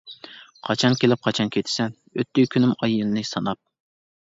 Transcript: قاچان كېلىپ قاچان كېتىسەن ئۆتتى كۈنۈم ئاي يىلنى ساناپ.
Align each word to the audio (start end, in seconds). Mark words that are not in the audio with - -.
قاچان 0.67 0.97
كېلىپ 1.03 1.21
قاچان 1.27 1.51
كېتىسەن 1.57 1.95
ئۆتتى 2.21 2.47
كۈنۈم 2.57 2.75
ئاي 2.81 2.99
يىلنى 3.03 3.27
ساناپ. 3.35 3.65